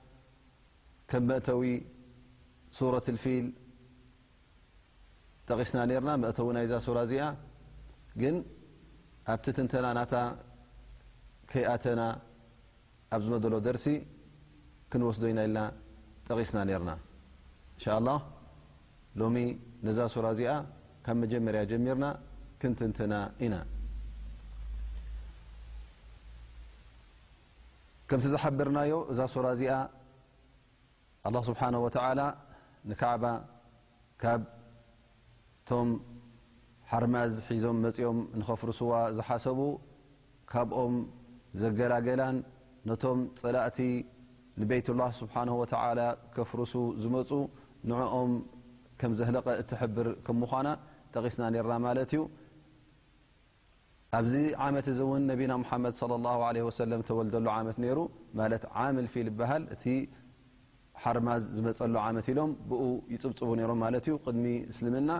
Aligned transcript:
ም 1.19 1.23
መእተዊ 1.29 1.63
ሱረት 2.77 3.07
ፊል 3.23 3.45
ጠቂስና 5.47 5.79
ና 6.07 6.11
መእተዊ 6.23 6.47
ናይ 6.57 6.65
ዛ 6.71 6.73
ሱራ 6.85 6.97
እዚኣ 7.07 7.23
ግን 8.21 8.35
ኣብቲ 9.31 9.45
ትንተና 9.57 9.85
ናታ 9.97 10.13
ከይኣተና 11.51 12.01
ኣብ 13.15 13.21
ዝመሎ 13.25 13.53
ደርሲ 13.65 13.87
ክንወስዶ 14.91 15.23
ዩና 15.31 15.39
ና 15.57 15.59
ጠቂስና 16.27 16.57
ና 18.07 18.09
ሎ 19.19 19.21
ነዛ 19.85 19.99
ሱራ 20.13 20.25
እዚኣ 20.35 20.51
ካብ 21.05 21.15
መጀመርያ 21.23 21.61
ጀሚርና 21.71 22.05
ክንትንተና 22.61 23.13
ኢና 23.45 23.55
ምቲ 28.11 28.23
ዝሓብርና 28.31 28.79
እዛ 29.11 29.19
እዚ 29.55 29.63
ኣላه 31.27 31.41
ስብሓንه 31.49 31.79
ወተዓላ 31.85 32.19
ንካዕባ 32.89 33.23
ካብቶም 34.21 35.89
ሓርማዝ 36.91 37.33
ሒዞም 37.49 37.77
መፅኦም 37.85 38.19
ንከፍርስዋ 38.39 38.91
ዝሓሰቡ 39.17 39.59
ካብኦም 40.51 40.95
ዘገላገላን 41.61 42.37
ነቶም 42.89 43.19
ፀላእቲ 43.41 43.77
ንቤት 44.61 44.87
ላህ 44.99 45.11
ስብሓነ 45.21 45.49
ወተላ 45.61 45.99
ከፍርሱ 46.35 46.73
ዝመፁ 47.03 47.29
ንዕኦም 47.89 48.31
ከም 49.01 49.11
ዘህለቀ 49.19 49.47
እትሕብር 49.61 50.07
ከ 50.25 50.27
ምኳና 50.41 50.67
ጠቒስና 51.13 51.43
ነርና 51.55 51.73
ማለት 51.85 52.11
እዩ 52.15 52.21
ኣብዚ 54.17 54.33
ዓመት 54.65 54.85
እዚ 54.91 54.99
እውን 55.05 55.23
ነቢና 55.31 55.51
ሙሓመድ 55.65 55.93
ለ 56.11 56.33
ለ 56.55 56.65
ወሰለም 56.69 57.01
ተወልደሉ 57.09 57.45
ዓመት 57.59 57.77
ነይሩ 57.83 57.99
ማለት 58.39 58.65
ዓምልፊ 58.85 59.13
በሃልእ 59.39 59.81
ሓርማዝ 61.03 61.43
ዝመፀሎ 61.57 61.95
ዓመት 62.07 62.25
ኢሎም 62.31 62.51
ብኡ 62.71 62.81
ይፅብፅቡ 63.13 63.49
ነሮም 63.59 63.79
ማለት 63.83 64.05
እዩ 64.07 64.15
ቅድሚ 64.25 64.45
እስልምና 64.71 65.11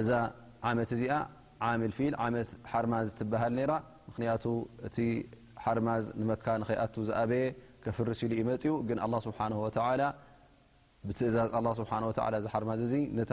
እዛ 0.00 0.10
ዓመት 0.70 0.90
እዚኣ 0.96 1.14
ዓምል 1.68 1.92
ፊኢል 1.96 2.14
ዓመት 2.26 2.48
ሓርማዝ 2.72 3.08
ትብሃል 3.18 3.52
ነራ 3.58 3.72
ምክንያቱ 4.08 4.44
እቲ 4.86 4.96
ሓርማዝ 5.64 6.04
ንመካ 6.20 6.44
ንኸይኣቱ 6.62 6.94
ዝኣበየ 7.08 7.46
ከፍርስ 7.84 8.20
ኢሉ 8.26 8.32
ይመፅ 8.40 8.64
ኡ 8.72 8.76
ግን 8.88 8.98
ስብሓ 9.26 9.40
ብትእዛዝ 11.08 11.50
ስብሓ 11.80 11.92
እዚ 12.42 12.46
ሓርማዝ 12.52 12.80
እዚ 12.86 12.94
ነታ 13.18 13.32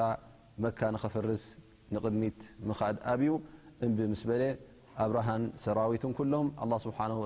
መካ 0.64 0.80
ንኸፍርስ 0.96 1.44
ንቅድሚት 1.94 2.40
ምኻድ 2.70 2.96
ኣብዩ 3.12 3.32
እንብ 3.86 3.98
ምስ 4.12 4.22
በለ 4.30 4.44
ኣብርሃን 5.04 5.44
ሰራዊትንኩሎም 5.64 6.48
ኣ 6.64 6.78
ስብሓ 6.86 7.00
ወ 7.22 7.26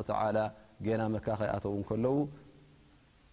ገና 0.88 1.02
መካ 1.16 1.25
ከይኣተው 1.40 1.74
ከለው 1.90 2.16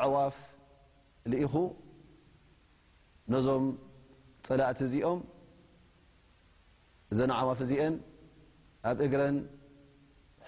ኣዕዋፍ 0.00 0.36
ንኢኹ 1.30 1.54
ነዞም 3.32 3.64
ፀላእት 4.46 4.80
እዚኦም 4.86 5.20
እዘን 7.14 7.30
ኣዕዋፍ 7.38 7.60
እዚአን 7.66 7.94
ኣብ 8.90 8.98
እግረን 9.06 9.36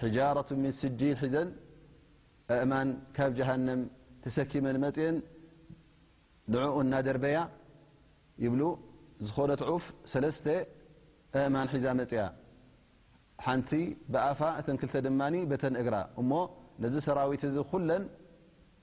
ሒጃረة 0.03 0.49
ምን 0.61 0.73
ስጅል 0.79 1.13
ሒዘን 1.23 1.49
ኣእማን 2.55 2.89
ካብ 3.15 3.31
ጀሃነም 3.39 3.81
ተሰኪመን 4.23 4.77
መፅአን 4.83 5.17
ንዕኡ 6.53 6.75
እናደርበያ 6.85 7.37
ይብሉ 8.43 8.61
ዝኾነ 9.27 9.51
ትዑፍ 9.61 9.83
ሰለስተ 10.13 10.45
ኣእማን 11.39 11.67
ሒዛ 11.75 11.85
መፅያ 12.01 12.23
ሓንቲ 13.45 13.71
ብኣፋ 14.13 14.39
እተን 14.59 14.77
ክልተ 14.81 14.93
ድማ 15.05 15.21
በተን 15.51 15.75
እግራ 15.81 15.95
እሞ 16.21 16.31
ነዚ 16.83 16.93
ሰራዊት 17.07 17.43
እዚ 17.47 17.55
ኩለን 17.71 18.03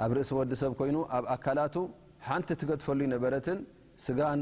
رأس 0.00 0.30
وዲ 0.38 0.52
سب 0.62 0.72
كين 0.80 0.96
أكلت 1.34 1.74
نت 2.38 2.48
تكدፈل 2.60 3.00
نبرة 3.14 3.48
زبن 4.04 4.40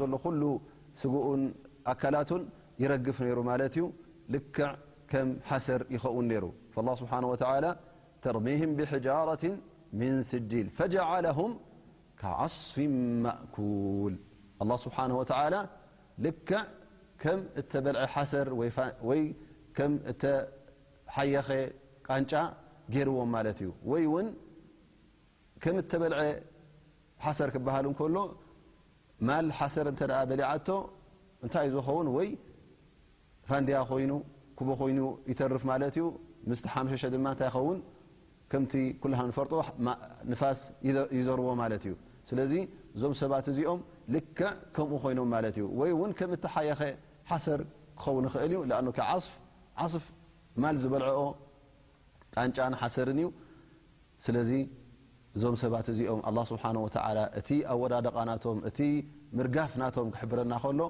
ل 0.00 0.10
ل 0.42 0.44
ء 1.32 1.38
أكلت 1.92 2.30
يرقف 2.82 3.18
نر 3.28 3.60
ت 3.74 3.76
لكع 4.34 4.70
كم 5.10 5.28
حسر 5.48 5.80
يخو 5.94 6.18
ر 6.42 6.44
فالله 6.74 6.96
بحنه 7.06 7.28
وتعلى 7.32 7.70
ترمهم 8.24 8.70
بحجارة 8.78 9.44
من 10.00 10.12
سجل 10.32 10.66
فجعلهم 10.78 11.50
كعصف 12.20 12.76
مأكل 13.24 14.12
الله 14.62 14.78
سبحنه 14.86 15.14
وى 15.20 15.26
ع 15.42 15.46
كم 17.22 17.38
تبلع 17.72 18.00
حس 18.14 18.32
ت 20.22 20.24
ي 21.24 21.36
ن 22.42 22.46
ርዎም 23.06 23.28
ማትእዩ 23.34 23.68
ወይ 23.90 24.02
እውን 24.08 24.26
ከም 25.62 25.74
እተበልዐ 25.82 26.20
ሓሰር 27.24 27.48
ክበሃል 27.54 27.86
ከሎ 27.98 28.16
ማል 29.26 29.46
ሓሰር 29.58 29.86
እተ 29.92 30.00
በሊዓቶ 30.30 30.68
እንታይ 31.46 31.66
እ 31.70 31.70
ዝኸውን 31.74 32.08
ወይ 32.16 32.28
ፋንድያ 33.48 33.76
ኮይኑ 33.90 34.12
ኩቦ 34.58 34.68
ኮይኑ 34.80 35.00
ይተርፍ 35.30 35.62
ማለት 35.70 35.94
እዩ 36.00 36.04
ምስቲ 36.50 36.64
ሓመሸሸ 36.74 37.04
ድማ 37.14 37.26
እታይ 37.34 37.46
ይኸውን 37.50 37.78
ከምቲ 38.52 38.72
ኩልሃ 39.02 39.20
ንፈርጦ 39.30 39.54
ንፋስ 40.30 40.60
ይዘርዎ 41.18 41.48
ማለት 41.62 41.82
እዩ 41.88 41.94
ስለዚ 42.30 42.52
እዞም 42.96 43.12
ሰባት 43.20 43.46
እዚኦም 43.52 43.80
ልክዕ 44.14 44.40
ከምኡ 44.76 44.98
ኮይኖም 45.04 45.28
ማለት 45.34 45.54
እዩ 45.60 45.66
ወይ 45.80 45.90
እውን 45.96 46.12
ከም 46.18 46.30
እተሓይኸ 46.36 46.80
ሓሰር 47.30 47.60
ክኸውን 48.00 48.22
ንኽእል 48.26 48.52
እዩ 48.56 48.60
ኣ 49.08 49.16
ዓስፍ 49.84 50.04
ማል 50.62 50.76
ዝበልዐኦ 50.82 51.22
ጣንጫን 52.36 52.74
ሓሰር 52.82 53.08
እዩ 53.12 53.22
ስለዚ 54.26 54.50
እዞም 55.36 55.54
ሰባት 55.62 55.86
እዚኦም 55.92 56.20
ه 56.36 56.44
ስብሓ 56.50 56.64
እቲ 57.38 57.48
ኣወዳድቃ 57.72 58.16
ናቶም 58.30 58.58
እቲ 58.68 58.78
ምርጋፍ 59.38 59.72
ናቶም 59.82 60.08
ክሕብረና 60.14 60.52
ከሎ 60.64 60.80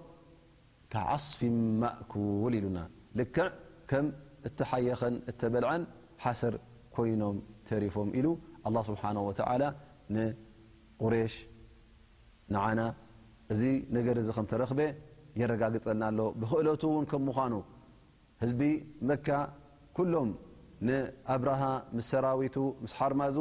ዓصፊ 1.15 1.41
ማእኩውል 1.83 2.55
ኢሉና 2.59 2.79
ልክዕ 3.19 3.47
ከም 3.91 4.07
እተሓየኸን 4.49 5.15
እተበልዐን 5.31 5.83
ሓሰር 6.25 6.55
ኮይኖም 6.97 7.37
ተሪፎም 7.71 8.09
ኢሉ 8.21 8.27
ه 8.67 8.83
ስብሓ 8.91 9.03
ንቁሬሽ 10.17 11.35
ንና 12.55 12.81
እዚ 13.53 13.63
ነገር 13.99 14.17
ዚ 14.27 14.31
ከም 14.37 14.47
ተረክበ 14.53 14.81
የረጋግፀና 15.41 16.03
ሎ 16.19 16.23
ብክእለቱ 16.41 16.83
ን 17.05 17.07
ም 17.27 17.29
ምኑ 17.37 17.55
ህዝቢ 18.43 18.61
መ 19.11 19.17
ሎም 20.13 20.31
ንኣብርሃ 20.89 21.63
ምስ 21.97 22.07
ሰራዊቱ 22.13 22.57
ምስ 22.85 22.93
ሓርማዙ 22.99 23.39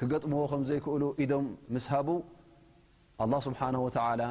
ክገጥምዎ 0.00 0.42
ከም 0.50 0.62
ዘይክእሉ 0.68 1.02
ኢዶም 1.22 1.46
ምስ 1.74 1.86
ሃቡ 1.92 2.08
ኣላ 3.22 3.32
ስብሓነ 3.46 3.76
ወተላ 3.86 4.22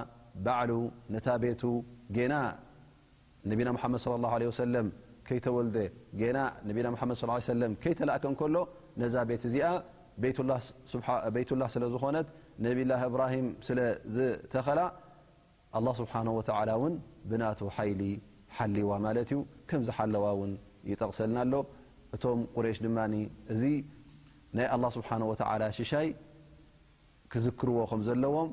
ባዕሉ 0.46 0.72
ነታ 1.14 1.28
ቤቱ 1.44 1.62
ጌና 2.18 2.34
ነቢና 3.50 3.70
መሓመድ 3.78 4.02
ለ 4.24 4.26
ه 4.34 4.50
ወሰለም 4.52 4.88
ከይተወልደ 5.28 5.76
ና 6.38 6.40
ነና 6.68 6.88
መድ 7.12 7.20
ሰለም 7.52 7.72
ከይተላእክ 7.84 8.24
ንከሎ 8.34 8.56
ነዛ 9.02 9.16
ቤት 9.30 9.44
እዚኣ 9.50 9.68
ቤት 11.44 11.52
ላ 11.62 11.64
ስለ 11.76 11.84
ዝኾነት 11.94 12.28
ነብላ 12.66 12.92
እብራሂም 13.10 13.48
ስለዝተኸላ 13.68 14.80
ኣላ 15.80 15.88
ስብሓን 16.02 16.28
ወተላ 16.38 16.70
እውን 16.80 16.94
ብናቱ 17.32 17.60
ሓይሊ 17.76 18.02
ሓሊዋ 18.58 18.92
ማለት 19.06 19.30
እዩ 19.34 19.40
ከምዝ 19.70 19.90
ሓለዋ 19.98 20.26
ውን 20.42 20.52
ይጠቕሰልና 20.92 21.38
ኣሎ 21.46 21.54
እቶም 22.16 22.40
ቁሬሽ 22.58 22.78
ድማ 22.86 22.98
እዚ 23.54 23.62
ናይ 24.58 24.68
ኣላ 24.76 24.84
ስብሓ 24.98 25.10
ወዓላ 25.32 25.64
ሽሻይ 25.78 26.08
ክዝክርዎ 27.32 27.80
ከም 27.90 28.02
ዘለዎም 28.08 28.50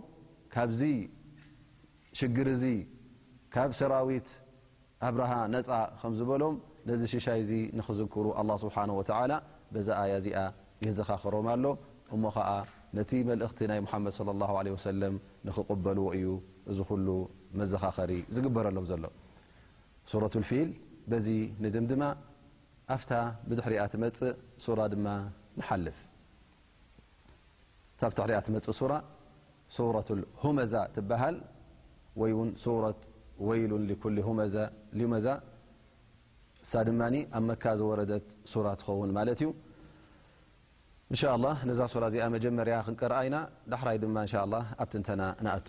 ካብዚ 0.54 0.80
ሽግር 2.18 2.48
እዚ 2.54 2.64
ካብ 3.54 3.70
ሰራዊት 3.78 4.28
ኣብርሃ 5.08 5.32
ነፃ 5.54 5.68
ከም 6.00 6.12
ዝበሎም 6.18 6.54
ነዚ 6.88 7.02
ሽሻይ 7.14 7.38
እዚ 7.44 7.52
ንክዝክሩ 7.78 8.26
ኣላ 8.40 8.50
ስብሓ 8.64 8.76
ወዓላ 8.98 9.32
በዛ 9.72 9.88
ኣያ 10.02 10.12
እዚኣ 10.20 10.38
የዘኻኸሮም 10.86 11.46
ኣሎ 11.54 11.66
እሞ 12.14 12.22
ከዓ 12.36 12.48
ነቲ 12.96 13.10
መልእኽቲ 13.28 13.58
ናይ 13.70 13.78
ሙሓመድ 13.86 14.14
ለ 14.26 14.38
ላ 14.40 14.60
ለ 14.66 14.68
ወሰለም 14.76 15.14
ንኽቆበልዎ 15.46 16.04
እዩ 16.18 16.28
እዚ 16.70 16.78
ኩሉ 16.90 17.06
መዘኻኸሪ 17.60 18.12
ዝግበረሎም 18.34 18.84
ዘሎ 18.90 19.04
ሱረ 20.12 20.24
ልፊል 20.42 20.68
በዚ 21.10 21.26
ንድምድማ 21.64 22.02
ኣፍታ 22.94 23.12
ብድሕሪያ 23.50 23.84
ትመፅእ 23.92 24.32
ሱራ 24.64 24.80
ድማ 24.92 25.06
ንሓልፍ 25.60 25.96
ካ 28.00 28.08
ብ 28.10 28.14
ትሕርያ 28.18 28.36
መፅእ 28.54 28.76
ሱራ 28.80 28.92
ሱረةሁመዛ 29.76 30.74
ትበሃል 30.94 31.36
ወይውን 32.20 32.50
ሱረት 32.64 33.00
ወይሉን 33.48 33.82
ك 34.02 34.04
هመዛ 34.26 34.56
ሊመዛ 34.98 35.26
እሳ 36.64 36.72
ድማ 36.88 37.00
ኣብ 37.38 37.42
መካ 37.48 37.64
ዝወረደት 37.80 38.28
ሱራ 38.52 38.66
ትኸውን 38.82 39.10
ማለት 39.18 39.40
እዩ 39.42 39.50
እንሻ 41.12 41.22
ه 41.42 41.66
ነዛ 41.70 41.80
ሱራ 41.94 42.04
እዚኣ 42.12 42.24
መጀመርያ 42.36 42.76
ክንቀረኣ 42.88 43.18
ኢና 43.28 43.36
ዳሕራይ 43.74 43.98
ድማ 44.04 44.16
ኣብ 44.82 44.88
ትንተና 44.94 45.22
ናኣቱ 45.46 45.68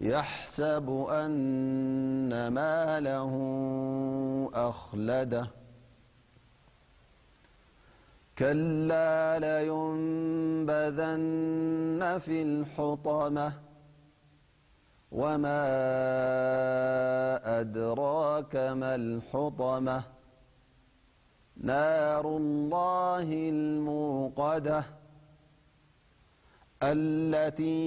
يحسب 0.00 1.06
أن 1.10 2.48
ماله 2.48 3.32
أخلده 4.68 5.48
كلا 8.38 9.38
لينبذن 9.44 12.00
في 12.26 12.38
الحطمة 12.48 13.48
وما 15.20 15.64
أدراك 17.60 18.54
ما 18.80 18.92
الحطم 19.02 19.86
نار 21.72 22.24
الله 22.40 23.28
الموقد 23.54 24.68
التي 26.82 27.86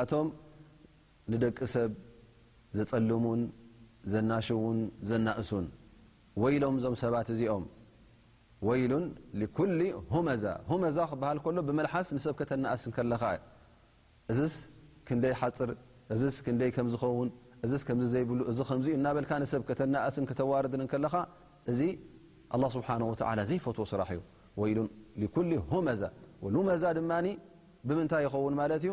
ኣቶም 0.00 0.28
ንደቂ 1.32 1.58
ሰብ 1.74 1.90
ዘፀልሙን 2.78 3.40
ዘናሽውን 4.12 4.78
ዘናእሱን 5.10 5.66
ወይሎም 6.42 6.74
እዞም 6.78 6.94
ሰባት 7.02 7.28
እዚኦም 7.34 7.64
ወይሉን 8.68 9.04
ኩ 9.56 9.58
ሁመዛ 10.14 10.44
ሁመዛ 10.70 10.98
ክበሃል 11.10 11.38
ከሎ 11.44 11.58
ብመልሓስ 11.68 12.08
ንሰብ 12.16 12.34
ከተናእስ 12.40 12.84
ከለኻ 12.96 13.22
እዚክንይሓፅርእክንይምዝኸውን 14.32 17.28
እዚ 17.66 17.72
ከም 17.88 17.98
ዘይብሉ 18.12 18.40
እዚ 18.50 18.58
ከምዚኡ 18.68 18.94
እናበልካ 18.98 19.30
ሰብ 19.52 19.62
ከተናእስን 19.70 20.24
ክተዋርድንከለኻ 20.30 21.14
እዚ 21.72 21.80
ስብሓ 22.76 22.88
ወላ 23.10 23.40
ዘይፈትዎ 23.50 23.84
ስራሕ 23.92 24.08
እዩ 24.16 24.20
ወይሉን 24.60 24.88
ሁመዛ 25.72 26.02
መዛ 26.68 26.82
ድማ 26.98 27.12
ብምንታይ 27.88 28.22
ይኸውን 28.26 28.54
ማለት 28.60 28.82
እዩ 28.86 28.92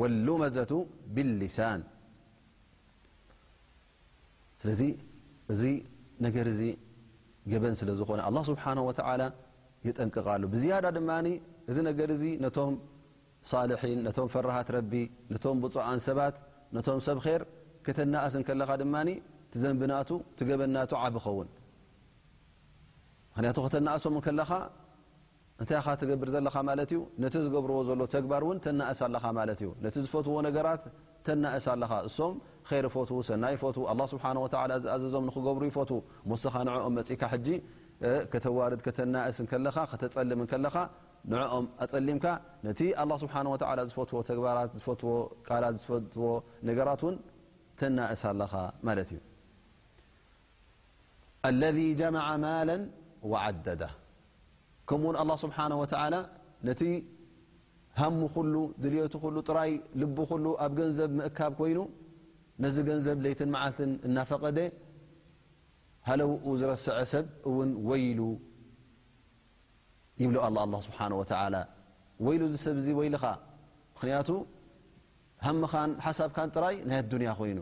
ወሉመዘቱ 0.00 0.72
ብሊሳን 1.16 1.82
ስለዚ 4.60 4.82
እዚ 5.52 5.62
ነገር 6.26 6.46
ዚ 6.58 6.62
ገበን 7.52 7.74
ስለ 7.80 7.88
ዝኾነ 8.00 8.38
ስብሓ 8.50 8.64
ይጠንቅቃሉ 9.86 10.42
ብዝያዳ 10.52 10.84
ድማ 10.96 11.10
እዚ 11.70 11.76
ነገር 11.88 12.10
ዚ 12.20 12.24
ነቶም 12.44 12.74
ልሒን 13.70 13.98
ነቶም 14.06 14.28
ፈራሃት 14.34 14.68
ረቢ 14.76 14.92
ነቶም 15.32 15.56
ብፁኣን 15.62 15.98
ሰባት 16.06 16.34
ነቶም 16.76 17.00
ሰብ 17.06 17.18
ር 17.40 17.42
ተናእስ 17.98 18.34
ለኻ 18.60 18.70
ድ 18.82 19.12
ዘንብና 19.62 19.92
ገበና 20.48 20.76
ዓብ 21.06 21.16
ኸውን 21.24 21.48
ተእሶም 23.56 24.16
እንታይ 25.62 25.78
ኻ 25.86 25.86
ተገብር 26.00 26.28
ዘለኻ 26.34 26.54
ማለት 26.68 26.90
እዩ 26.94 27.00
ነቲ 27.22 27.34
ዝገብርዎ 27.46 27.76
ዘሎ 27.88 28.00
ተግባር 28.14 28.42
እውን 28.46 28.58
ተናእስ 28.64 29.00
ኣለኻ 29.06 29.24
ማለት 29.38 29.58
እዩ 29.62 29.68
ነቲ 29.84 29.94
ዝፈትዎ 30.04 30.34
ነገራት 30.46 30.82
ተናእስ 31.26 31.66
ኣለኻ 31.74 31.92
እሶም 32.08 32.34
ይር 32.70 32.86
ፎት 32.94 33.10
ሰናይ 33.28 33.54
ፎቱ 33.62 33.76
ስብሓ 34.12 34.24
ዝኣዘዞም 34.84 35.24
ንክገብሩ 35.28 35.62
ይፈት 35.70 35.90
መስኻ 36.30 36.54
ንኦም 36.68 36.92
መፅካ 36.98 37.22
ጂ 37.46 37.48
ከተዋርድ 38.32 38.80
ከተናእስከኻ 38.86 39.64
ከተፀልም 39.92 40.40
ከለኻ 40.52 40.76
ንኦም 41.32 41.66
ኣፀሊምካ 41.84 42.26
ነቲ 42.66 42.80
ስብሓ 43.24 43.34
ወ 43.52 43.56
ዝፈትዎ 43.90 44.18
ተግባራት 44.30 44.70
ዝፈትዎ 44.80 45.12
ቃላት 45.48 45.74
ዝፈትዎ 45.82 46.28
ነገራት 46.70 47.02
ውን 47.08 47.16
ተናእስ 47.82 48.22
ኣለኻ 48.32 48.52
ማለት 48.88 49.10
እዩለ 51.48 51.62
ጀ 52.00 52.10
ማ 52.16 52.18
ከምኡውን 54.88 55.16
ኣላه 55.22 55.36
ስብሓን 55.44 55.72
ላ 56.14 56.16
ነቲ 56.68 56.82
ሃሙ 58.00 58.18
ኩሉ 58.36 58.54
ድልየቱ 58.82 59.14
ሉ 59.34 59.36
ጥራይ 59.48 59.70
ልቡ 60.00 60.16
ኩሉ 60.30 60.46
ኣብ 60.64 60.72
ገንዘብ 60.78 61.10
ምእካብ 61.18 61.52
ኮይኑ 61.60 61.78
ነዚ 62.62 62.76
ገንዘብ 62.88 63.18
ለይትን 63.24 63.50
መዓልትን 63.54 63.90
እናፈቐደ 64.08 64.58
ሃለውኡ 66.08 66.44
ዝረስዐ 66.60 66.96
ሰብ 67.12 67.26
እውን 67.48 67.70
ወይሉ 67.88 68.20
ይብሉ 70.22 70.36
ኣ 70.46 70.48
ኣ 70.64 70.80
ስብሓ 70.86 70.98
ላ 71.54 71.58
ወይሉ 72.26 72.42
ዝሰብ 72.54 72.76
ዙ 72.84 72.88
ወይልኻ 73.00 73.24
ምክንያቱ 73.94 74.28
ሃኻን 75.46 75.92
ሓሳብካን 76.04 76.50
ጥራይ 76.56 76.76
ናይዱንያ 76.90 77.30
ኮይኑ 77.40 77.60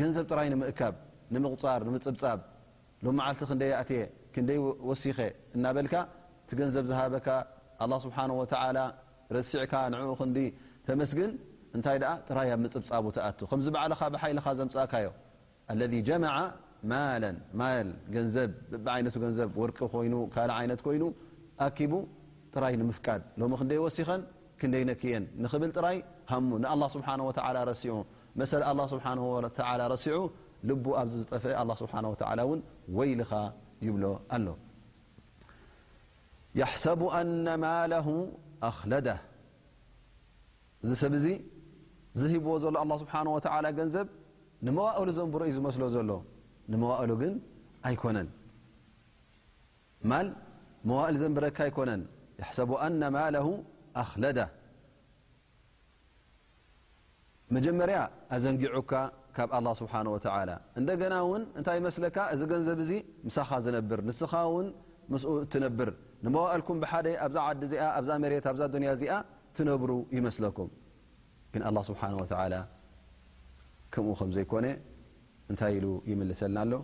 ገንዘብ 0.00 0.24
ጥራይ 0.32 0.48
ንምእካብ 0.52 0.94
ንምቁፃር 1.34 1.80
ንምፅብፃብ 1.88 2.40
ሎ 3.04 3.08
መዓልቲ 3.18 3.40
ክደ 3.50 3.62
ኣእትየ 3.80 4.00
ክንደይ 4.34 4.58
ወሲኸ 4.88 5.18
እናበልካ 5.56 5.94
ቲ 6.50 6.54
ገንዘብ 6.60 6.84
ዝሃበካ 6.90 7.28
ه 7.80 7.96
ስብሓ 8.04 8.16
ረሲዕካ 9.36 9.72
ንኡ 9.92 10.02
ክ 10.20 10.24
ተመስግን 10.86 11.32
እንታይ 11.76 11.98
ጥራይ 12.28 12.48
ኣብ 12.54 12.62
ፅብፃቡ 12.74 13.04
ተኣ 13.16 13.26
ከዝበዓልኻ 13.50 14.00
ብሓይልኻ 14.14 14.46
ዘምፃእካዮ 14.58 15.08
ለذ 15.80 15.92
ጀ 16.08 16.18
ማ 16.24 16.96
ማ 17.60 17.68
ገንዘብ 18.14 18.50
ይነቱ 18.98 19.14
ገንዘብ 19.24 19.50
ወርቂ 19.60 19.78
ኮይኑ 19.92 20.14
ካል 20.34 20.50
ይነት 20.64 20.80
ኮይኑ 20.86 21.02
ኣኪቡ 21.66 21.92
ጥራይ 22.54 22.74
ንምፍቃድ 22.80 23.20
ሎ 23.42 23.48
ክንደይ 23.60 23.80
ወሲኸን 23.84 24.22
ክንደይ 24.62 24.84
ነክየን 24.90 25.26
ንክብል 25.44 25.70
ጥራይ 25.76 25.98
ሃሙ 26.32 26.48
ንه 26.64 26.88
ስብሓ 26.96 27.08
ሲዑ 27.82 27.94
መሰ 28.42 28.52
ስሓ 28.94 29.10
ሲዑ 30.06 30.18
ል 30.70 30.72
ኣብዚ 31.02 31.14
ዝጠፍአ 31.24 31.62
ስብሓ 31.84 31.94
ን 32.04 32.62
ወይልኻ 32.98 33.32
ይብሎ 33.86 34.04
ኣሎ 34.36 34.48
ሰቡ 36.84 37.00
ማ 37.64 37.66
ኣለዳ 38.82 39.08
እዚ 40.84 40.90
ሰብ 41.02 41.14
ዚ 41.24 41.28
ዝሂብዎ 42.20 42.52
ዘሎ 42.62 42.74
ኣه 42.82 42.94
ስብሓ 43.02 43.14
ንዘብ 43.78 44.06
ንመዋእሉ 44.66 45.08
ዘንብሮ 45.18 45.42
ዩ 45.50 45.52
ዝመስሎ 45.58 45.82
ዘሎ 45.94 46.10
ንመዋእሉ 46.72 47.10
ግን 47.22 47.34
ኣይኮነን 47.88 48.28
ማ 50.10 50.18
መዋኢል 50.88 51.16
ዘንብረካ 51.22 51.58
ኣይኮነን 51.66 52.02
ሰ 52.58 52.66
ማ 53.16 53.24
ኣክለዳ 54.02 54.38
መጀመርያ 57.54 57.98
ኣዘንጊዑካ 58.36 58.92
ካብ 59.36 59.48
ኣه 59.58 59.72
ስብሓ 59.80 59.92
እንደና 60.80 61.14
ውን 61.30 61.42
እንታይ 61.58 61.78
መስለካ 61.88 62.16
እዚ 62.34 62.40
ገንዘብ 62.52 62.78
ዚ 62.90 62.92
ምሳኻ 63.28 63.50
ዝነብር 63.66 64.00
ንስኻ 64.10 64.32
ውን 64.54 64.68
ምስኡ 65.14 65.30
እትነብር 65.46 65.90
ንመዋእልኩም 66.24 66.78
ሓደ 66.90 67.06
ኣብዛ 67.24 67.36
ዓዲ 67.48 67.60
እዚኣ 67.66 67.82
ኣዛ 67.98 68.08
መሬት 68.22 68.46
ዛ 68.72 68.76
ያ 68.88 68.92
ዚኣ 69.00 69.12
تነብሩ 69.56 69.90
ይመስለኩም 70.16 70.70
ግ 71.52 71.54
ه 71.94 72.58
ከም 74.16 74.28
ዘይኮነ 74.34 74.66
እታይ 75.52 75.76
ሉ 75.84 75.86
ይሰልና 76.10 76.58
ሎ 76.70 76.74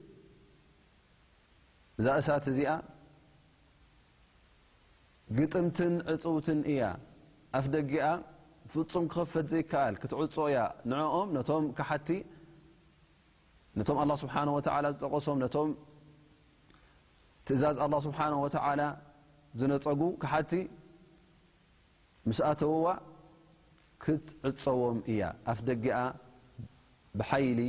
እዛ 2.01 2.07
እሳት 2.19 2.45
እዚኣ 2.49 2.71
ግጥምትን 5.37 5.91
ዕፅውትን 6.13 6.59
እያ 6.73 6.83
ኣፍ 7.57 7.65
ደጊኣ 7.73 8.05
ፍፁም 8.71 9.05
ክኸፈት 9.11 9.45
ዘይከኣል 9.51 9.95
ክትዕፆ 10.01 10.35
እያ 10.51 10.59
ንዐኦም 10.89 11.27
ምሓቲ 11.79 12.09
ነቶም 13.79 13.97
ኣላ 14.03 14.11
ስብሓ 14.23 14.33
ወዓላ 14.55 14.85
ዝጠቐሶም 14.95 15.37
ነቶም 15.43 15.69
ትእዛዝ 17.47 17.77
ኣላ 17.85 17.93
ስብሓ 18.07 18.19
ወተዓላ 18.45 18.81
ዝነፀጉ 19.59 20.01
ካሓቲ 20.23 20.53
ምስኣተውዋ 22.29 22.87
ክትዕፀዎም 24.05 24.99
እያ 25.11 25.21
ኣፍ 25.53 25.61
ደጊኣ 25.69 25.99
ብሓይሊ 27.19 27.61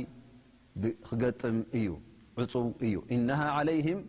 ክገጥም 1.07 1.59
እዩዕፅው 1.77 2.67
እዩ 2.89 2.95
ናሃ 3.29 3.41
ለይም 3.71 4.01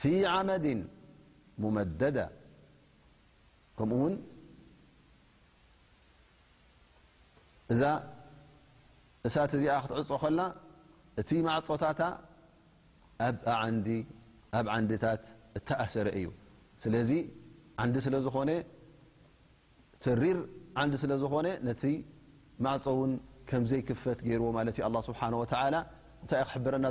ፊ 0.00 0.06
ዓመድ 0.36 0.64
ሙመደዳ 1.62 2.18
ከምኡውን 3.78 4.14
እዛ 7.72 7.82
እሳት 9.28 9.52
እዚኣ 9.58 9.74
ክትዕፅ 9.84 10.10
ከላ 10.22 10.40
እቲ 11.20 11.30
ማዕፆታታ 11.46 12.00
ኣብ 14.58 14.66
ዓንዲታት 14.76 15.22
እተኣሰረ 15.58 16.06
እዩ 16.18 16.26
ስለዚ 16.82 17.10
ንዲ 17.88 17.96
ዝኾነ 18.26 18.50
ሪር 20.22 20.38
ንዲ 20.86 20.94
ስለ 21.02 21.12
ዝኾነ 21.22 21.46
ነቲ 21.68 21.82
ማዕፆ 22.64 22.84
ውን 23.00 23.12
ከምዘይክፈት 23.48 24.18
ገይርዎ 24.26 24.46
ማለት 24.56 24.74
ስሓ 25.08 25.20
ታ 26.30 26.40
ክረና 26.54 26.86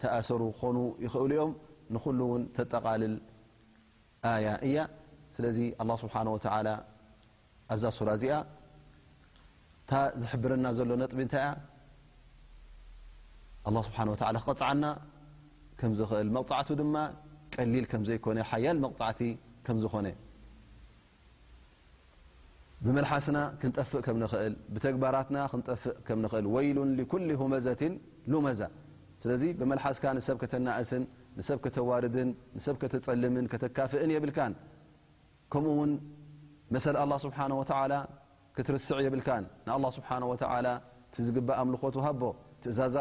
ተኣሰሩ 0.01 0.41
ኾኑ 0.59 0.77
ይኽእሉ 1.05 1.31
ኦም 1.43 1.51
ንل 1.93 2.41
ተጠقልል 2.57 3.15
ي 4.45 4.47
እያ 4.67 4.77
ስለዚ 5.35 5.57
الله 5.81 5.97
ه 6.05 6.47
ኣዛ 7.71 7.83
እዚኣ 8.17 8.33
ዝحبረና 10.21 10.65
ዘሎ 10.77 10.91
ጥ 11.11 11.13
ይያ 11.21 11.47
له 13.75 13.81
ፅዓና 14.47 14.83
እ 15.83 15.89
መق 16.35 16.49
ቀሊ 17.53 17.73
ዘكነ 18.07 18.39
መقዕ 18.53 19.79
ዝኾነ 19.83 20.07
ብመሓስና 22.85 23.37
ክንጠፍእ 23.61 24.07
ምል 24.15 24.25
ተግባራትና 24.85 25.37
ክጠፍእ 25.51 26.33
ል 26.45 26.47
ወይሉ 26.55 26.77
ኩ 27.11 27.17
ሁመዘት 27.41 27.81
ሉዘ 28.43 28.61
ስለ 29.21 29.31
ብመስ 29.59 30.01
ብ 30.41 30.49
ተናእስን 30.53 31.03
ብ 31.37 31.65
ተዋርድ 31.77 32.15
ተፀልም 32.93 33.35
ተካፍእን 33.63 34.13
የብ 34.15 34.27
ከምኡው 34.37 35.79
መሰ 36.75 36.85
ትርስዕ 38.67 38.97
ብል 39.13 39.21
ዝግእ 41.25 41.49
ኣልኾ 41.61 41.83
ሃቦ 42.05 42.21
ትእዛዛ 42.63 42.95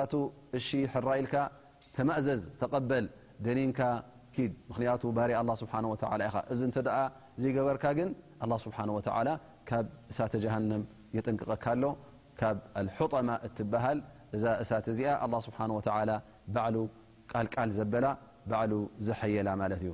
እሺ 0.58 0.66
ራኢልካ 1.06 1.34
ተማእዘዝ 1.96 2.42
ተበል 2.60 3.06
ደኒካ 3.46 3.80
ክ 4.34 4.36
ዚ 6.60 6.66
ዘገበርካ 7.44 7.84
ግን 7.98 8.10
ካብ 9.68 9.86
እሳተ 10.10 10.34
ጀሃንም 10.44 10.82
የጠንቅቀካሎ 11.16 11.84
ካብ 12.40 12.56
ኣልሑጠማ 12.80 13.30
እትበሃል 13.46 13.98
እዛ 14.36 14.44
እሳተ 14.62 14.86
እዚኣ 14.94 15.10
ኣه 15.26 15.40
ስብሓ 15.46 15.58
ወ 15.78 15.80
ባዕሉ 16.54 16.76
ቃልቃል 17.32 17.70
ዘበላ 17.78 18.06
ባዕሉ 18.50 18.72
ዘሐየላ 19.08 19.48
ማለት 19.62 19.80
እዩ 19.84 19.92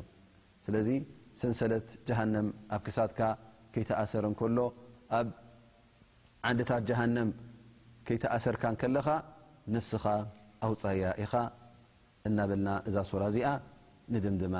ስለዚ 0.67 0.89
ሰንሰለት 1.41 1.89
ጀሃንም 2.09 2.49
ኣብ 2.75 2.81
ክሳትካ 2.87 3.21
ከይተኣሰር 3.75 4.25
ንከሎ 4.33 4.59
ኣብ 5.19 5.29
ዓንድታት 6.51 6.83
ጀሃንም 6.91 7.29
ከይተኣሰርካ 8.07 8.65
ከለኻ 8.83 9.09
ነፍስኻ 9.77 10.05
ኣውፀያ 10.69 11.11
ኢኻ 11.25 11.33
እናበልና 12.29 12.69
እዛ 12.91 12.97
ሱራ 13.11 13.23
እዚኣ 13.33 13.49
ንድምድማ 14.15 14.57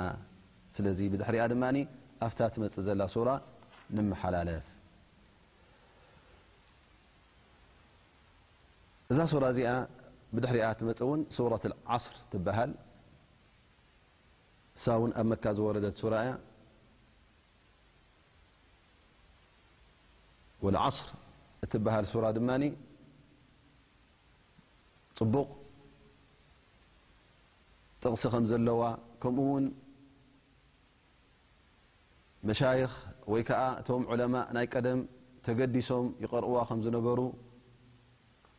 ስለዚ 0.77 0.99
ብድሕሪኣ 1.13 1.43
ድማ 1.53 1.63
ኣፍታ 2.27 2.39
ትመፅእ 2.55 2.83
ዘላ 2.89 3.01
ሱራ 3.15 3.29
ንመሓላለፍ 3.95 4.65
እዛ 9.11 9.19
ሱራ 9.31 9.43
እዚኣ 9.53 9.69
ድሪ 10.43 10.57
መፅ 10.87 10.99
ውን 11.09 11.21
ة 11.35 11.37
ዓስር 11.93 12.13
ሃ 12.57 12.59
ኣብ 15.19 15.27
መ 15.31 15.33
ዝወረ 15.57 15.75
اዓصር 15.83 16.13
ሃ 22.25 22.27
ድ 22.37 22.39
ፅቡቕ 25.17 25.47
ጥቕሲ 28.01 28.23
ከም 28.33 28.43
ዘለዋ 28.51 28.81
ከምኡ 29.21 29.45
ውን 29.53 29.65
መሻيخ 32.49 32.91
ይ 33.39 33.43
ዓ 33.61 33.63
እቶም 33.81 34.03
عለማ 34.11 34.35
ናይ 34.55 34.65
ቀደም 34.73 34.99
ተገዲሶም 35.45 36.05
يقርዋ 36.25 36.55
ከ 36.69 36.71
ዝነበሩ 36.85 37.19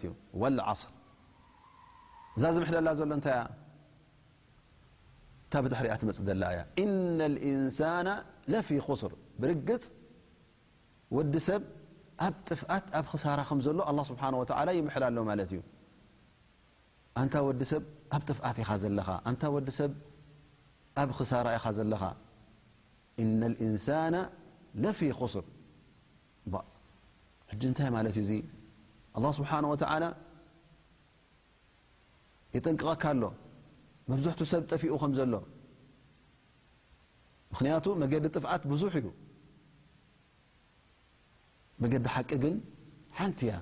ዝ 0.06 0.88
እዛ 2.36 2.44
ዝምሐለላ 2.56 2.88
ዘሎ 2.98 3.08
እንታይያ 3.18 3.40
እታ 5.46 5.52
ብሕሪኣ 5.64 5.92
መፅ 6.08 6.18
ደላ 6.28 6.44
ያ 6.56 6.60
ንሳ 7.62 7.78
ፊ 8.68 8.78
ስር 9.00 9.12
ብርግፅ 9.42 9.84
ወዲ 11.16 11.34
ሰብ 11.48 11.62
ኣብ 12.26 12.34
ጥፍኣት 12.48 12.84
ኣብ 12.98 13.06
ክሳራ 13.12 13.40
ከምዘሎ 13.48 13.78
ስብሓ 14.10 14.22
ይምላሎ 14.78 15.16
ማለት 15.30 15.50
እዩ 15.54 15.60
ንታ 17.26 17.34
ወዲ 17.48 17.62
ሰብ 17.72 17.82
ኣብ 18.16 18.22
ጥፍት 18.30 18.56
ኢኻ 18.62 18.70
ዘለኻን 18.84 19.40
ወዲ 19.56 19.68
ሰብ 19.80 19.92
ኣ 21.02 21.04
ኢ 23.64 23.68
ዘኻ 23.80 24.26
ፊ 25.00 25.04
ስርሕ 25.34 25.44
ንታይ 27.72 27.88
ለት 28.04 28.16
እዩ 28.24 28.30
እ 29.16 29.18
ሓ 29.50 30.16
ይጠንቅቀካ 32.56 33.04
ሎ 33.22 33.26
መብዝሕቱ 34.10 34.40
ሰብ 34.52 34.62
ጠፊኡ 34.72 34.90
ከም 35.02 35.12
ዘሎ 35.18 35.34
ምክንያቱ 37.52 37.86
መገዲ 38.02 38.24
ጥፍኣት 38.36 38.62
ብዙሕ 38.72 38.92
እዩ 39.00 39.08
መገዲ 41.82 42.04
ሓቂ 42.14 42.30
ግን 42.42 42.54
ሓንቲ 43.18 43.40
ያ 43.50 43.54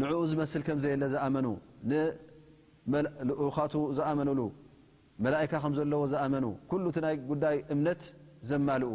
ንዕኡ 0.00 0.20
ዝመስል 0.30 0.62
ከም 0.66 0.78
ዘየለ 0.84 1.04
ዝኣመኑ 1.12 1.46
ንኡኻቱ 3.28 3.74
ዘኣመኑሉ 3.98 4.40
መላእካ 5.24 5.52
ከም 5.62 5.72
ዘለዎ 5.78 6.02
ዝኣመኑ 6.12 6.44
ኩሉ 6.70 6.84
እቲ 6.92 6.96
ናይ 7.06 7.14
ጉዳይ 7.30 7.56
እምነት 7.74 8.02
ዘማልኡ 8.48 8.90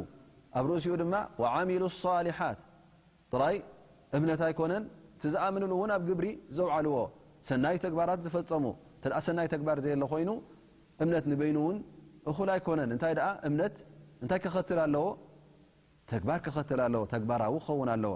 ኣብ 0.57 0.65
ርእሲኡ 0.71 0.93
ድማ 1.01 1.13
ወዓሚሉ 1.41 1.83
ሳሊሓት 2.01 2.59
ጥራይ 3.31 3.55
እምነት 4.17 4.41
ኣይኮነን 4.47 4.83
እቲ 5.15 5.23
ዝኣመንሉ 5.35 5.71
እውን 5.77 5.91
ኣብ 5.95 6.03
ግብሪ 6.09 6.27
ዘውዓልዎ 6.57 6.95
ሰናይ 7.49 7.77
ተግባራት 7.85 8.19
ዝፈፀሙ 8.25 8.65
እተ 9.05 9.11
ሰናይ 9.27 9.47
ተግባር 9.53 9.77
ዘየለ 9.85 10.03
ኮይኑ 10.13 10.29
እምነት 11.03 11.25
ንበይኑ 11.31 11.57
እውን 11.65 11.77
እኩል 12.31 12.49
ኣይኮነን 12.55 12.91
እንታይ 12.95 13.13
እምነት 13.49 13.75
እንታይ 14.23 14.39
ክኸትል 14.45 14.79
ኣለዎ 14.85 15.07
ተግባር 16.13 16.39
ክኸትል 16.45 16.79
ኣለዎ 16.87 17.03
ተግባራዊ 17.13 17.55
ክኸውን 17.63 17.89
ኣለዎ 17.95 18.15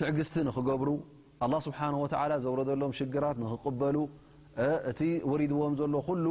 ትዕግስቲ 0.00 0.34
ንኽገብሩ 0.48 0.90
ኣላه 1.44 1.60
ስብሓ 1.66 1.80
ወዓላ 2.02 2.32
ዘውረዘሎም 2.44 2.92
ሽግራት 2.98 3.36
ንኽቕበሉ 3.42 3.96
እቲ 4.90 5.00
ወሪድዎም 5.30 5.72
ዘሎ 5.80 5.94
ኩሉ 6.08 6.26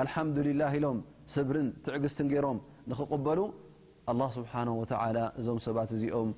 አልሓምዱሊላ 0.00 0.62
ኢሎም 0.76 0.98
ሰብርን 1.34 1.68
ትዕግስትን 1.84 2.26
ገይሮም 2.32 2.58
ንኽቕበሉ 2.92 3.40
ኣላ 4.12 4.20
ስብሓ 4.36 4.52
ወተዓላ 4.80 5.18
እዞም 5.40 5.58
ሰባት 5.66 5.90
እዚኦም 5.98 6.30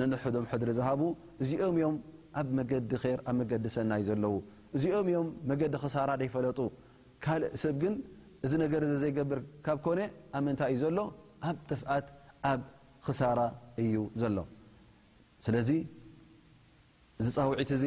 ነንሕዶም 0.00 0.44
ሕድሪ 0.50 0.70
ዝሃቡ 0.78 1.00
እዚኦም 1.44 1.74
እዮም 1.80 1.96
ኣብ 2.40 2.48
መገዲ 2.58 2.90
ኸር 3.02 3.18
ኣብ 3.28 3.34
መገዲ 3.40 3.64
ሰናይ 3.76 4.02
ዘለዉ 4.08 4.34
እዚኦም 4.78 5.06
እዮም 5.12 5.28
መገዲ 5.50 5.74
ክሳራ 5.82 6.10
ደይፈለጡ 6.22 6.58
ካልእ 7.24 7.52
ሰብ 7.62 7.74
ግን 7.82 7.96
እዚ 8.46 8.52
ነገር 8.64 8.82
ዘይገብር 9.02 9.40
ካብ 9.66 9.78
ኮነ 9.86 9.98
ኣብ 10.36 10.42
ምንታይ 10.48 10.70
እዩ 10.76 10.82
ዘሎ 10.84 10.98
ኣብ 11.48 11.58
ጥፍኣት 11.70 12.06
ኣብ 12.52 12.62
ክሳራ 13.08 13.40
እዩ 13.84 13.96
ዘሎ 14.22 14.38
ስለዚ 15.46 15.68
እዚ 17.22 17.28
ፃውዒት 17.36 17.70
እዚ 17.76 17.84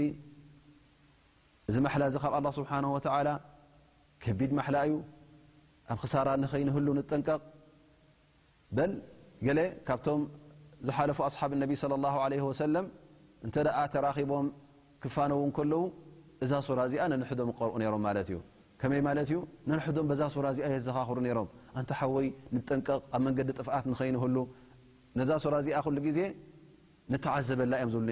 እዚ 1.69 1.75
መሓላ 1.85 2.03
እዚ 2.09 2.15
ካብ 2.23 2.33
ኣላ 2.37 2.47
ስብሓ 2.57 2.71
ወላ 2.95 3.29
ከቢድ 4.23 4.51
ማሓላ 4.57 4.75
እዩ 4.87 4.91
ኣብ 5.91 5.97
ክሳራ 6.03 6.27
ንኸይንህሉ 6.43 6.87
ንጠንቀቕ 6.99 7.41
በል 8.77 8.93
ገለ 9.47 9.59
ካብቶም 9.87 10.21
ዝሓለፉ 10.87 11.17
ኣስሓብ 11.29 11.51
ነቢ 11.63 11.71
ለ 11.91 11.93
ላ 12.05 12.13
ለ 12.33 12.33
ወሰለም 12.49 12.85
እንተ 13.45 13.55
ደኣ 13.67 13.77
ተራኺቦም 13.93 14.47
ክፋነውን 15.03 15.51
ከለዉ 15.57 15.83
እዛ 16.43 16.51
ሱራ 16.67 16.79
እዚኣ 16.89 17.03
ነንሕዶም 17.13 17.51
ቀርኡ 17.59 17.73
ነይሮም 17.81 18.01
ማለት 18.07 18.27
እዩ 18.31 18.39
ከመይ 18.81 19.01
ማለት 19.09 19.27
እዩ 19.31 19.37
ነንሕዶም 19.69 20.05
በዛ 20.11 20.21
ሱራ 20.35 20.45
እዚኣ 20.55 20.67
የ 20.75 20.79
ዝዘኻኽሩ 20.81 21.17
ነይሮም 21.27 21.47
እንቲ 21.79 21.89
ሓወይ 21.99 22.27
ንጠንቀቕ 22.55 23.01
ኣብ 23.15 23.21
መንገዲ 23.27 23.49
ጥፍኣት 23.59 23.85
ንኸይንህሉ 23.91 24.35
ነዛ 25.19 25.29
ሱራ 25.43 25.55
እዚኣ 25.63 25.77
ኩሉ 25.85 25.97
ጊዜ 26.07 26.19
نتعب 27.11 27.43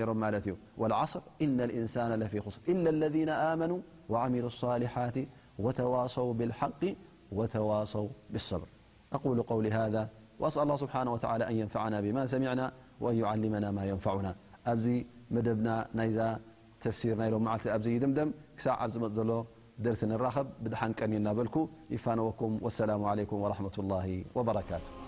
رم 0.10 0.42
والعصر 0.78 1.22
إن 1.42 1.62
الإنسان 1.62 2.20
لفي 2.20 2.40
خصر 2.42 2.60
إلا 2.70 2.90
الذين 2.90 3.30
آمنوا 3.30 3.80
وعملو 4.10 4.48
الصالحات 4.48 5.16
وتواصوا 5.60 6.34
بالحق 6.34 6.84
وتواصوا 7.32 8.08
بالصبر 8.30 8.68
أقول 9.14 9.42
قول 9.42 9.68
هذا 9.68 10.10
وأسأل 10.40 10.62
الله 10.64 10.78
سبحانه 10.78 11.14
وتعالى 11.14 11.48
أن 11.50 11.56
ينفعنا 11.56 12.02
بما 12.02 12.26
سمعنا 12.26 12.72
وأن 13.02 13.16
يعلمنا 13.16 13.72
ما 13.72 13.86
ينفعنا 13.90 14.36
أبز 14.68 14.92
مدبن 15.32 15.84
تفسير 16.82 17.16
لم 17.18 17.48
عل 17.50 17.60
ي 17.88 18.00
دمدم 18.04 18.30
كب 18.60 18.68
عزم 18.84 19.04
ل 19.06 19.46
درس 19.84 20.02
نرخب 20.12 20.48
بدحنن 20.64 21.14
نبلك 21.28 21.56
ينوكم 22.08 22.50
والسلام 22.66 23.02
عليكم 23.12 23.38
ورحمة 23.44 23.76
الله 23.80 24.08
وبركاته 24.36 25.03